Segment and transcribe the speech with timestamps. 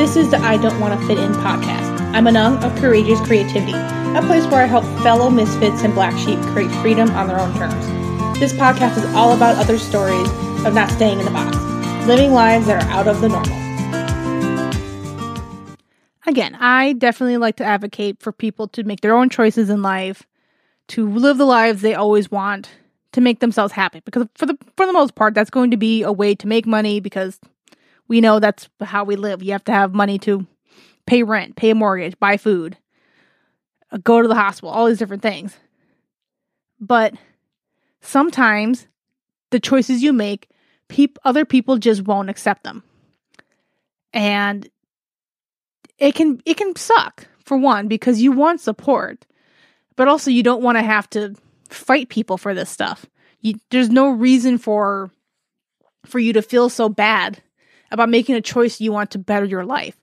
[0.00, 2.00] This is the I Don't Want to Fit In podcast.
[2.14, 6.16] I'm a Anung of Courageous Creativity, a place where I help fellow misfits and black
[6.16, 7.84] sheep create freedom on their own terms.
[8.40, 10.26] This podcast is all about other stories
[10.64, 11.54] of not staying in the box,
[12.06, 13.54] living lives that are out of the normal.
[16.26, 20.26] Again, I definitely like to advocate for people to make their own choices in life,
[20.88, 22.70] to live the lives they always want,
[23.12, 24.00] to make themselves happy.
[24.06, 26.66] Because for the for the most part, that's going to be a way to make
[26.66, 27.38] money because
[28.10, 29.40] we know that's how we live.
[29.40, 30.44] You have to have money to
[31.06, 32.76] pay rent, pay a mortgage, buy food,
[33.92, 35.56] uh, go to the hospital, all these different things.
[36.80, 37.14] But
[38.00, 38.88] sometimes
[39.50, 40.48] the choices you make,
[40.88, 42.82] peop- other people just won't accept them.
[44.12, 44.68] And
[45.96, 49.24] it can it can suck for one because you want support,
[49.94, 51.36] but also you don't want to have to
[51.68, 53.06] fight people for this stuff.
[53.40, 55.12] You, there's no reason for
[56.06, 57.40] for you to feel so bad
[57.90, 59.96] about making a choice you want to better your life.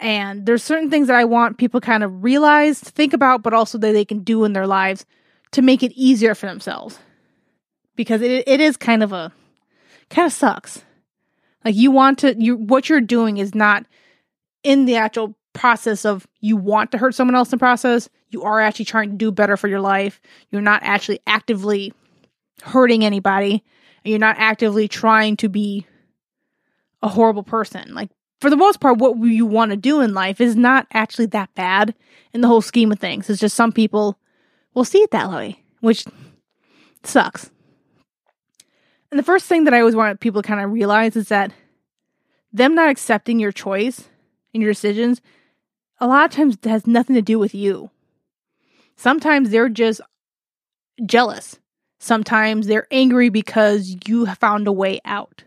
[0.00, 3.78] And there's certain things that I want people kind of realize, think about, but also
[3.78, 5.06] that they can do in their lives
[5.52, 6.98] to make it easier for themselves.
[7.96, 9.32] Because it it is kind of a
[10.10, 10.82] kind of sucks.
[11.64, 13.86] Like you want to you what you're doing is not
[14.62, 18.08] in the actual process of you want to hurt someone else in process.
[18.30, 20.20] You are actually trying to do better for your life.
[20.50, 21.92] You're not actually actively
[22.62, 23.62] hurting anybody.
[24.04, 25.86] And you're not actively trying to be
[27.04, 27.94] a horrible person.
[27.94, 28.10] Like
[28.40, 31.54] for the most part, what you want to do in life is not actually that
[31.54, 31.94] bad
[32.32, 33.30] in the whole scheme of things.
[33.30, 34.18] It's just some people
[34.72, 36.04] will see it that way, which
[37.04, 37.50] sucks.
[39.10, 41.52] And the first thing that I always want people to kind of realize is that
[42.52, 44.08] them not accepting your choice
[44.52, 45.20] and your decisions
[46.00, 47.90] a lot of times has nothing to do with you.
[48.96, 50.00] Sometimes they're just
[51.04, 51.58] jealous.
[51.98, 55.44] Sometimes they're angry because you found a way out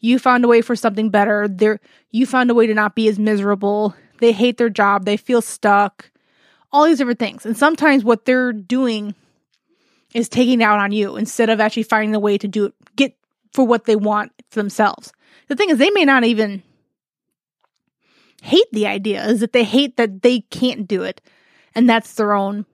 [0.00, 1.46] you found a way for something better.
[1.48, 1.78] They're,
[2.10, 3.94] you found a way to not be as miserable.
[4.18, 5.04] They hate their job.
[5.04, 6.10] They feel stuck.
[6.72, 7.44] All these different things.
[7.44, 9.14] And sometimes what they're doing
[10.14, 13.16] is taking out on you instead of actually finding a way to do it, get
[13.52, 15.12] for what they want for themselves.
[15.48, 16.62] The thing is, they may not even
[18.42, 21.20] hate the idea, is that they hate that they can't do it.
[21.74, 22.66] And that's their own,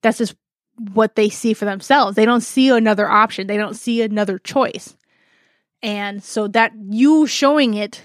[0.00, 0.34] that's just
[0.92, 2.16] what they see for themselves.
[2.16, 4.94] They don't see another option, they don't see another choice.
[5.82, 8.02] And so that you showing it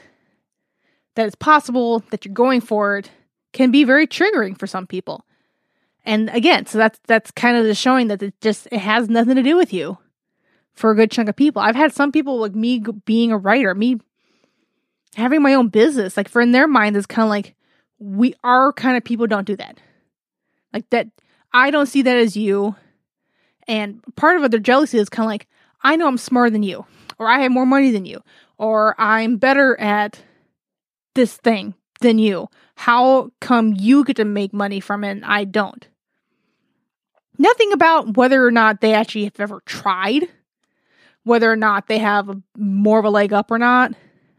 [1.15, 3.11] that it's possible that you're going for it
[3.53, 5.25] can be very triggering for some people.
[6.05, 9.35] And again, so that's that's kind of the showing that it just it has nothing
[9.35, 9.97] to do with you
[10.73, 11.61] for a good chunk of people.
[11.61, 13.99] I've had some people like me being a writer, me
[15.15, 17.55] having my own business, like for in their mind, it's kind of like
[17.99, 19.79] we are kind of people don't do that.
[20.71, 21.07] Like that,
[21.51, 22.75] I don't see that as you.
[23.67, 25.47] And part of their jealousy is kind of like,
[25.81, 26.85] I know I'm smarter than you
[27.19, 28.21] or I have more money than you,
[28.57, 30.21] or I'm better at
[31.15, 32.47] this thing than you.
[32.75, 35.87] How come you get to make money from it and I don't?
[37.39, 40.27] Nothing about whether or not they actually have ever tried,
[41.23, 43.93] whether or not they have more of a leg up or not,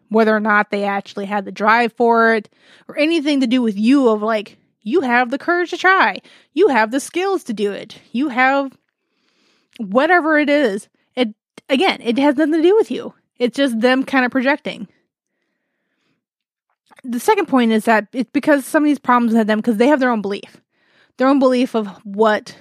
[0.09, 2.49] whether or not they actually had the drive for it,
[2.88, 6.19] or anything to do with you of like, you have the courage to try,
[6.55, 8.77] you have the skills to do it, you have
[9.78, 10.88] whatever it is
[11.69, 13.15] again, it has nothing to do with you.
[13.39, 14.89] It's just them kind of projecting.
[17.05, 19.87] The second point is that it's because some of these problems have them because they
[19.87, 20.61] have their own belief,
[21.17, 22.56] their own belief of what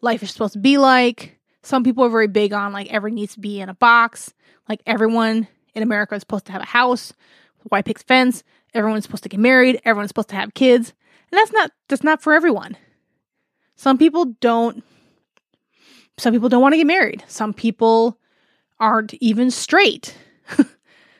[0.00, 1.38] life is supposed to be like.
[1.62, 4.32] Some people are very big on like everyone needs to be in a box.
[4.68, 7.12] Like everyone in America is supposed to have a house,
[7.64, 8.44] white picket fence.
[8.74, 9.80] Everyone's supposed to get married.
[9.84, 10.92] Everyone's supposed to have kids,
[11.32, 12.76] and that's not that's not for everyone.
[13.76, 14.84] Some people don't
[16.18, 17.24] some people don't want to get married.
[17.28, 18.18] Some people
[18.80, 20.16] aren't even straight.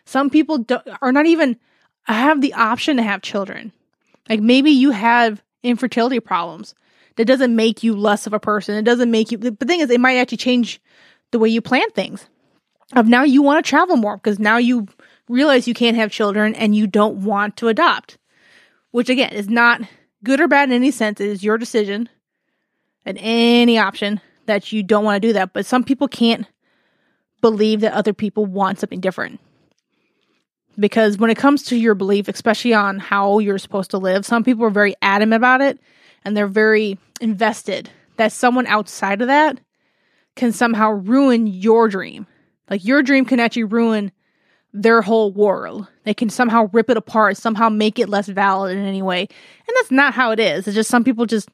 [0.05, 0.65] Some people
[1.03, 1.59] are not even
[2.05, 3.73] have the option to have children.
[4.29, 6.75] Like maybe you have infertility problems.
[7.17, 8.77] That doesn't make you less of a person.
[8.77, 9.39] It doesn't make you.
[9.39, 10.81] The thing is, it might actually change
[11.31, 12.29] the way you plan things.
[12.95, 14.87] Of now you want to travel more because now you
[15.29, 18.17] realize you can't have children and you don't want to adopt,
[18.93, 19.83] which again is not
[20.25, 21.21] good or bad in any sense.
[21.21, 22.09] It is your decision
[23.05, 26.47] and any option that you don't want to do that, but some people can't
[27.41, 29.41] believe that other people want something different.
[30.79, 34.45] Because when it comes to your belief, especially on how you're supposed to live, some
[34.45, 35.79] people are very adamant about it
[36.25, 39.61] and they're very invested that someone outside of that
[40.37, 42.27] can somehow ruin your dream.
[42.71, 44.13] Like your dream can actually ruin
[44.73, 45.87] their whole world.
[46.05, 49.21] They can somehow rip it apart, somehow make it less valid in any way.
[49.21, 50.67] And that's not how it is.
[50.67, 51.49] It's just some people just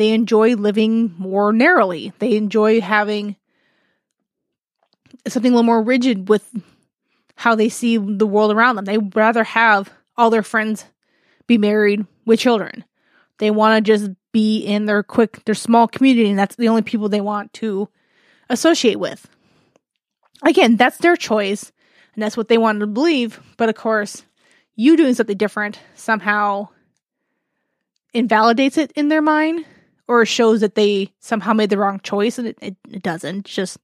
[0.00, 2.14] they enjoy living more narrowly.
[2.20, 3.36] They enjoy having
[5.28, 6.50] something a little more rigid with
[7.34, 8.86] how they see the world around them.
[8.86, 10.86] They rather have all their friends
[11.46, 12.86] be married with children.
[13.40, 16.80] They want to just be in their quick, their small community, and that's the only
[16.80, 17.86] people they want to
[18.48, 19.28] associate with.
[20.42, 21.72] Again, that's their choice,
[22.14, 23.38] and that's what they wanted to believe.
[23.58, 24.24] But of course,
[24.76, 26.68] you doing something different somehow
[28.14, 29.66] invalidates it in their mind
[30.10, 33.46] or shows that they somehow made the wrong choice, and it, it, it doesn't.
[33.46, 33.78] It's just,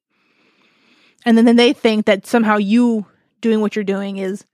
[1.25, 3.07] and then, then they think that somehow you
[3.41, 4.45] doing what you're doing is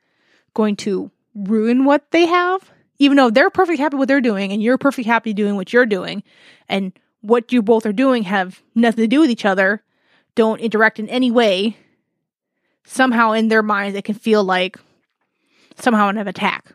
[0.53, 4.53] going to ruin what they have, even though they're perfectly happy with what they're doing
[4.53, 6.23] and you're perfectly happy doing what you're doing,
[6.69, 6.93] and
[7.23, 9.83] what you both are doing have nothing to do with each other,
[10.35, 11.75] don't interact in any way.
[12.85, 14.77] Somehow in their minds, it can feel like
[15.79, 16.75] somehow an attack.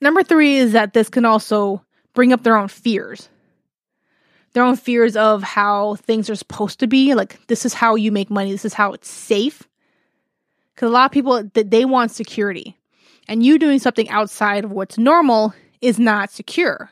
[0.00, 1.84] Number three is that this can also
[2.14, 3.28] bring up their own fears.
[4.52, 7.14] Their own fears of how things are supposed to be.
[7.14, 9.64] Like, this is how you make money, this is how it's safe.
[10.74, 12.76] Because a lot of people that they want security,
[13.28, 16.90] and you doing something outside of what's normal is not secure.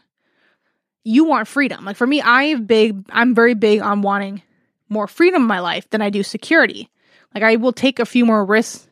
[1.04, 1.84] You want freedom.
[1.84, 3.04] Like for me, I big.
[3.10, 4.42] I'm very big on wanting
[4.88, 6.88] more freedom in my life than I do security.
[7.34, 8.86] Like I will take a few more risks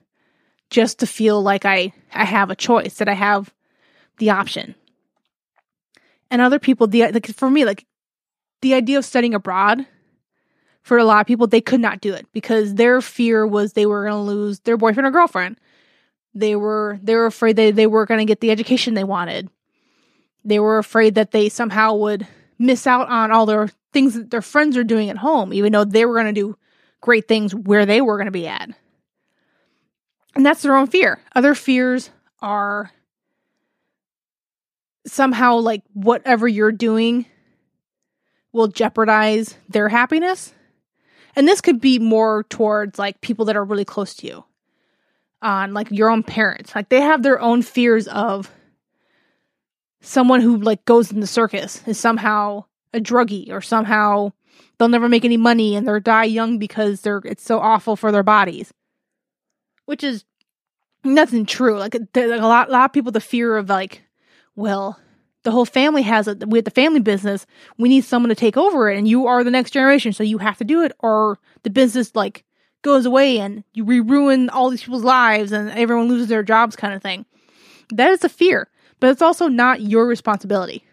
[0.71, 3.53] just to feel like I I have a choice that I have
[4.19, 4.75] the option.
[6.31, 7.87] And other people, the like for me, like
[8.63, 9.87] the idea of studying abroad
[10.83, 13.87] for a lot of people, they could not do it because their fear was they
[13.87, 15.57] were going to lose their boyfriend or girlfriend.
[16.35, 19.49] They were they were afraid that they weren't going to get the education they wanted.
[20.45, 22.27] They were afraid that they somehow would
[22.59, 25.85] miss out on all their things that their friends are doing at home, even though
[25.85, 26.57] they were going to do
[27.01, 28.71] great things where they were going to be at.
[30.37, 31.21] And that's their own fear.
[31.35, 32.11] Other fears
[32.41, 32.93] are
[35.07, 37.27] somehow like whatever you're doing
[38.53, 40.53] will jeopardize their happiness.
[41.37, 44.45] And this could be more towards like people that are really close to you,
[45.43, 46.75] uh, on like your own parents.
[46.75, 48.51] Like they have their own fears of
[50.01, 54.33] someone who like goes in the circus is somehow a druggie or somehow
[54.79, 58.11] they'll never make any money and they'll die young because they're it's so awful for
[58.11, 58.73] their bodies.
[59.85, 60.25] Which is
[61.05, 61.79] nothing true.
[61.79, 64.03] Like, like a lot, a lot of people the fear of like,
[64.61, 65.01] well,
[65.43, 67.47] the whole family has it with the family business
[67.79, 70.39] we need someone to take over it and you are the next generation so you
[70.39, 72.45] have to do it or the business like
[72.83, 76.95] goes away and you ruin all these people's lives and everyone loses their jobs kind
[76.95, 77.25] of thing.
[77.91, 78.69] That is a fear
[79.01, 80.85] but it's also not your responsibility.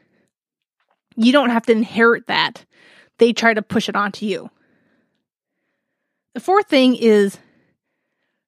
[1.17, 2.63] You don't have to inherit that.
[3.17, 4.49] They try to push it onto you.
[6.35, 7.37] The fourth thing is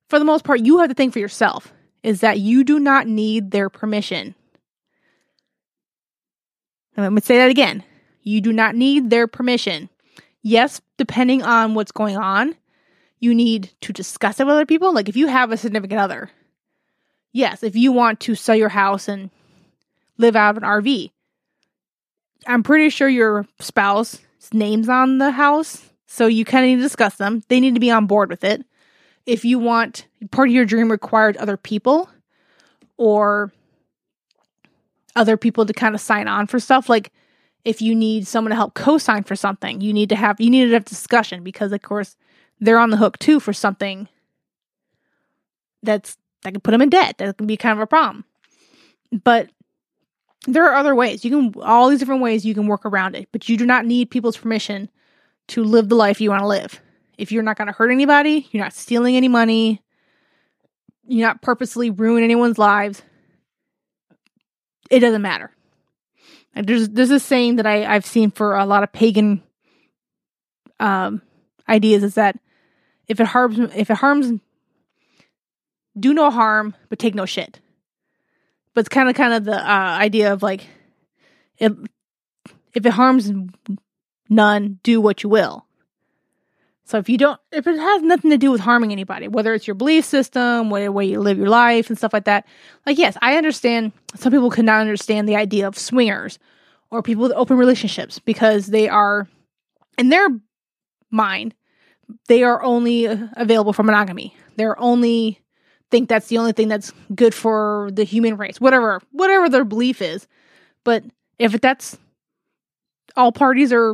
[0.09, 1.73] for the most part you have to think for yourself
[2.03, 4.35] is that you do not need their permission
[7.03, 7.83] let me say that again.
[8.23, 9.89] You do not need their permission.
[10.41, 12.55] Yes, depending on what's going on,
[13.19, 14.93] you need to discuss it with other people.
[14.93, 16.29] Like if you have a significant other,
[17.31, 19.29] yes, if you want to sell your house and
[20.17, 21.11] live out of an RV,
[22.47, 24.21] I'm pretty sure your spouse's
[24.53, 25.89] name's on the house.
[26.05, 27.43] So you kind of need to discuss them.
[27.49, 28.65] They need to be on board with it.
[29.25, 32.09] If you want part of your dream required other people
[32.97, 33.51] or
[35.19, 36.87] other people to kind of sign on for stuff.
[36.87, 37.11] Like
[37.65, 40.65] if you need someone to help co-sign for something, you need to have you need
[40.65, 42.15] to have discussion because of course
[42.61, 44.07] they're on the hook too for something
[45.83, 47.17] that's that can put them in debt.
[47.17, 48.23] That can be kind of a problem.
[49.23, 49.49] But
[50.47, 51.25] there are other ways.
[51.25, 53.85] You can all these different ways you can work around it, but you do not
[53.85, 54.89] need people's permission
[55.49, 56.79] to live the life you want to live.
[57.17, 59.81] If you're not going to hurt anybody, you're not stealing any money,
[61.05, 63.01] you're not purposely ruin anyone's lives,
[64.89, 65.51] it doesn't matter.
[66.55, 69.43] there's there's a saying that I, I've seen for a lot of pagan
[70.79, 71.21] um,
[71.67, 72.39] ideas is that
[73.07, 74.39] if it harms if it harms
[75.99, 77.59] do no harm but take no shit.
[78.73, 80.67] But it's kind of kind of the uh, idea of like
[81.57, 81.73] if
[82.73, 83.31] if it harms
[84.29, 85.65] none, do what you will.
[86.89, 89.67] So if you don't, if it has nothing to do with harming anybody, whether it's
[89.67, 92.47] your belief system, where way you live your life and stuff like that,
[92.83, 96.39] like yes, I understand some people could not understand the idea of swingers
[96.89, 99.27] or people with open relationships because they are,
[99.99, 100.29] in their
[101.11, 101.53] mind,
[102.27, 104.35] they are only uh, available for monogamy.
[104.55, 105.41] They're only
[105.91, 110.01] think that's the only thing that's good for the human race, whatever, whatever their belief
[110.01, 110.27] is.
[110.83, 111.03] But
[111.37, 111.99] if that's
[113.15, 113.93] all parties are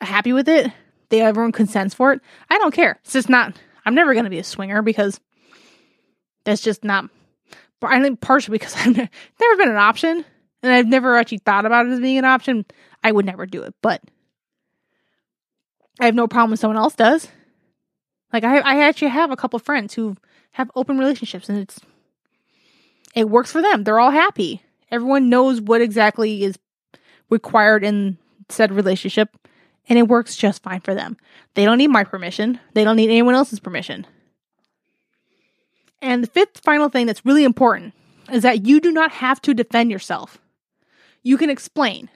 [0.00, 0.70] happy with it,
[1.08, 2.20] they everyone consents for it.
[2.50, 2.98] I don't care.
[3.04, 3.56] It's just not.
[3.84, 5.20] I'm never going to be a swinger because
[6.44, 7.10] that's just not.
[7.82, 10.24] I think partially because I've never been an option,
[10.62, 12.64] and I've never actually thought about it as being an option.
[13.04, 14.02] I would never do it, but
[16.00, 17.28] I have no problem if someone else does.
[18.32, 20.16] Like I, I actually have a couple friends who
[20.52, 21.80] have open relationships and it's
[23.14, 23.84] it works for them.
[23.84, 24.62] They're all happy.
[24.90, 26.58] Everyone knows what exactly is
[27.30, 29.30] required in said relationship
[29.88, 31.16] and it works just fine for them.
[31.54, 32.60] They don't need my permission.
[32.74, 34.06] They don't need anyone else's permission.
[36.02, 37.94] And the fifth final thing that's really important
[38.30, 40.38] is that you do not have to defend yourself.
[41.22, 42.10] You can explain.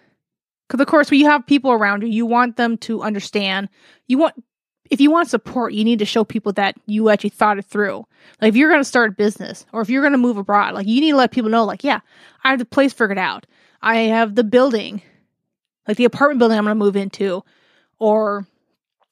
[0.67, 3.69] Because, of course, when you have people around you, you want them to understand.
[4.07, 4.45] You want,
[4.89, 8.07] if you want support, you need to show people that you actually thought it through.
[8.41, 10.75] Like, if you're going to start a business or if you're going to move abroad,
[10.75, 12.01] like, you need to let people know, like, yeah,
[12.45, 13.47] I have the place figured out.
[13.83, 15.03] I have the building,
[15.89, 17.43] like the apartment building I'm going to move into.
[18.01, 18.47] Or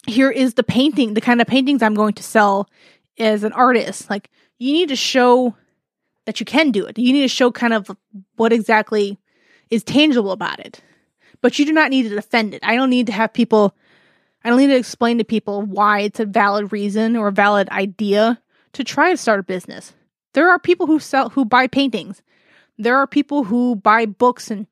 [0.06, 2.68] here is the painting, the kind of paintings I'm going to sell
[3.18, 4.10] as an artist.
[4.10, 5.54] Like, you need to show
[6.26, 6.98] that you can do it.
[6.98, 7.90] You need to show kind of
[8.36, 9.18] what exactly
[9.70, 10.80] is tangible about it.
[11.40, 12.60] But you do not need to defend it.
[12.64, 13.76] I don't need to have people,
[14.42, 17.68] I don't need to explain to people why it's a valid reason or a valid
[17.70, 18.40] idea
[18.72, 19.92] to try to start a business.
[20.34, 22.22] There are people who sell, who buy paintings.
[22.76, 24.66] There are people who buy books and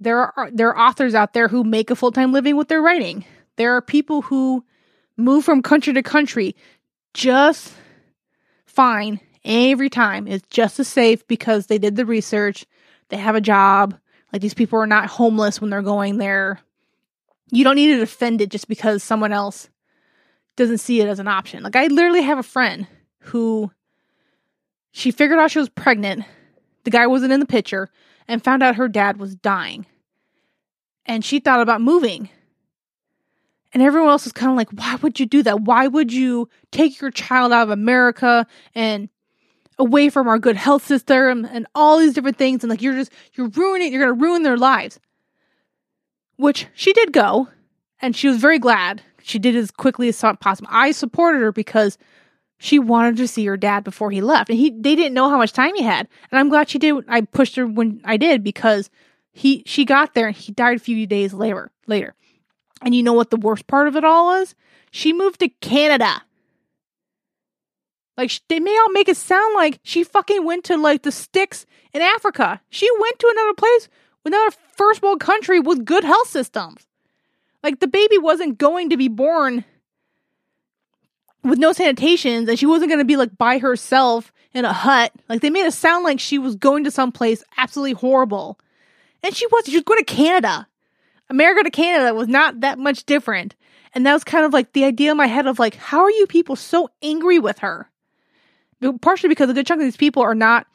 [0.00, 3.24] there are there are authors out there who make a full-time living with their writing.
[3.56, 4.64] There are people who
[5.16, 6.56] move from country to country
[7.12, 7.72] just
[8.66, 10.26] fine every time.
[10.26, 12.66] It's just as safe because they did the research,
[13.08, 13.98] they have a job.
[14.32, 16.58] Like these people are not homeless when they're going there.
[17.50, 19.68] You don't need to defend it just because someone else
[20.56, 21.62] doesn't see it as an option.
[21.62, 22.88] Like I literally have a friend
[23.20, 23.70] who
[24.90, 26.24] she figured out she was pregnant.
[26.84, 27.90] The guy wasn't in the picture
[28.26, 29.86] and found out her dad was dying.
[31.06, 32.28] And she thought about moving
[33.74, 35.62] and everyone else is kind of like, why would you do that?
[35.62, 39.08] Why would you take your child out of America and
[39.78, 42.62] away from our good health system and all these different things?
[42.62, 45.00] And like, you're just, you're ruining, you're going to ruin their lives.
[46.36, 47.48] Which she did go
[48.00, 49.02] and she was very glad.
[49.22, 50.68] She did as quickly as possible.
[50.70, 51.98] I supported her because
[52.58, 54.50] she wanted to see her dad before he left.
[54.50, 56.06] And he, they didn't know how much time he had.
[56.30, 57.04] And I'm glad she did.
[57.08, 58.88] I pushed her when I did because
[59.32, 62.14] he, she got there and he died a few days later, later.
[62.84, 64.54] And you know what the worst part of it all is?
[64.90, 66.22] She moved to Canada.
[68.16, 71.66] Like they may all make it sound like she fucking went to like the sticks
[71.92, 72.60] in Africa.
[72.70, 73.88] She went to another place,
[74.24, 76.86] another first world country with good health systems.
[77.62, 79.64] Like the baby wasn't going to be born
[81.42, 85.12] with no sanitations and she wasn't going to be like by herself in a hut.
[85.28, 88.58] Like they made it sound like she was going to some place absolutely horrible.
[89.22, 90.68] And she was she was going to Canada.
[91.30, 93.54] America to Canada was not that much different.
[93.94, 96.10] And that was kind of like the idea in my head of like, how are
[96.10, 97.90] you people so angry with her?
[99.00, 100.66] Partially because a good chunk of these people are not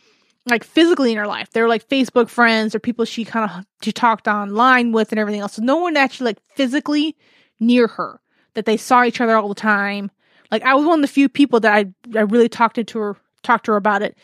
[0.48, 1.50] like physically in her life.
[1.51, 5.41] They're like Facebook friends or people she kind of she talked online with and everything
[5.41, 5.53] else.
[5.53, 7.15] So no one actually like physically
[7.60, 8.22] near her
[8.53, 10.10] that they saw each other all the time.
[10.51, 13.18] Like I was one of the few people that I I really talked to her
[13.44, 14.18] talked to her about it.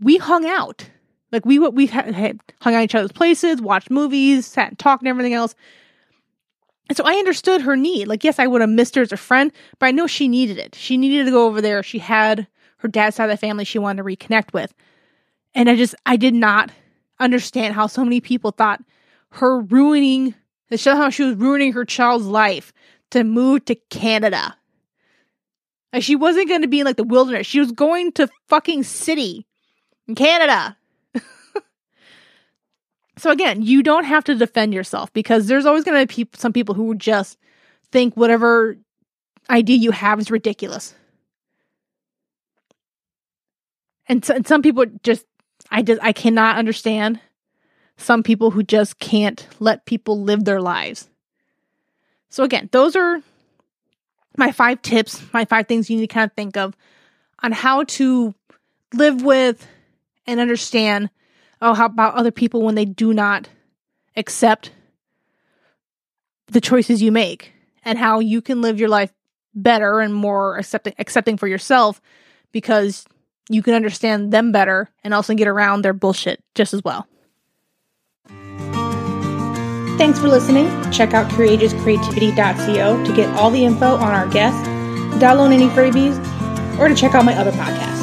[0.00, 0.88] We hung out.
[1.32, 2.14] Like we we had,
[2.60, 5.54] hung out each other's places, watched movies, sat and talked and everything else.
[6.88, 8.06] And so I understood her need.
[8.06, 10.58] Like, yes, I would have missed her as a friend, but I know she needed
[10.58, 10.74] it.
[10.74, 11.82] She needed to go over there.
[11.82, 12.46] She had
[12.78, 14.74] her dad's side of the family she wanted to reconnect with.
[15.54, 16.70] And I just, I did not
[17.18, 18.82] understand how so many people thought
[19.30, 20.34] her ruining,
[20.70, 22.72] how she was ruining her child's life
[23.12, 24.54] to move to Canada.
[25.92, 27.46] Like, she wasn't going to be in like the wilderness.
[27.46, 29.46] She was going to fucking city
[30.08, 30.76] in Canada.
[33.22, 36.52] So again, you don't have to defend yourself because there's always going to be some
[36.52, 37.38] people who just
[37.92, 38.76] think whatever
[39.48, 40.92] idea you have is ridiculous.
[44.08, 45.24] And, so, and some people just
[45.70, 47.20] I just I cannot understand
[47.96, 51.08] some people who just can't let people live their lives.
[52.28, 53.22] So again, those are
[54.36, 56.76] my five tips, my five things you need to kind of think of
[57.40, 58.34] on how to
[58.92, 59.64] live with
[60.26, 61.08] and understand
[61.62, 63.48] oh, how about other people when they do not
[64.16, 64.72] accept
[66.48, 67.52] the choices you make
[67.84, 69.10] and how you can live your life
[69.54, 72.00] better and more accepting accepting for yourself
[72.52, 73.06] because
[73.48, 77.06] you can understand them better and also get around their bullshit just as well.
[79.98, 80.68] Thanks for listening.
[80.90, 84.66] Check out courageouscreativity.co to get all the info on our guests,
[85.18, 86.18] download any freebies,
[86.78, 88.01] or to check out my other podcasts.